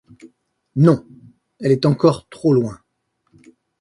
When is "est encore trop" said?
1.73-2.53